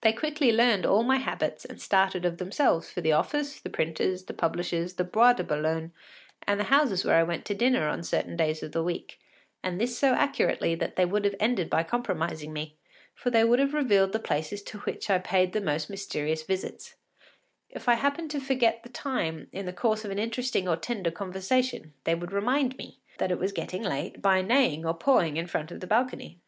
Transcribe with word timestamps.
They 0.00 0.14
quickly 0.14 0.50
learned 0.50 0.86
all 0.86 1.02
my 1.02 1.18
habits 1.18 1.66
and 1.66 1.78
started 1.78 2.24
of 2.24 2.38
themselves 2.38 2.90
for 2.90 3.02
the 3.02 3.12
office, 3.12 3.60
the 3.60 3.68
printer’s, 3.68 4.24
the 4.24 4.32
publishers’, 4.32 4.94
the 4.94 5.04
Bois 5.04 5.34
de 5.34 5.44
Boulogne, 5.44 5.92
and 6.46 6.58
the 6.58 6.72
houses 6.76 7.04
where 7.04 7.16
I 7.18 7.22
went 7.22 7.44
to 7.44 7.54
dinner 7.54 7.86
on 7.86 8.02
certain 8.02 8.34
days 8.34 8.62
of 8.62 8.72
the 8.72 8.82
week, 8.82 9.20
and 9.62 9.78
this 9.78 9.98
so 9.98 10.14
accurately 10.14 10.74
that 10.76 10.96
they 10.96 11.04
would 11.04 11.26
have 11.26 11.34
ended 11.38 11.68
by 11.68 11.82
compromising 11.82 12.54
me, 12.54 12.78
for 13.14 13.28
they 13.28 13.44
would 13.44 13.58
have 13.58 13.74
revealed 13.74 14.12
the 14.12 14.18
places 14.30 14.62
to 14.62 14.78
which 14.78 15.10
I 15.10 15.18
paid 15.18 15.52
the 15.52 15.60
most 15.60 15.90
mysterious 15.90 16.42
visits. 16.42 16.94
If 17.68 17.90
I 17.90 17.96
happened 17.96 18.30
to 18.30 18.40
forget 18.40 18.82
the 18.82 18.88
time 18.88 19.48
in 19.52 19.66
the 19.66 19.74
course 19.74 20.02
of 20.02 20.10
an 20.10 20.18
interesting 20.18 20.66
or 20.66 20.76
tender 20.78 21.10
conversation 21.10 21.92
they 22.04 22.14
would 22.14 22.32
remind 22.32 22.78
me 22.78 23.00
it 23.20 23.38
was 23.38 23.52
getting 23.52 23.82
late 23.82 24.22
by 24.22 24.40
neighing 24.40 24.86
or 24.86 24.94
pawing 24.94 25.36
in 25.36 25.46
front 25.46 25.70
of 25.70 25.80
the 25.80 25.86
balcony. 25.86 26.38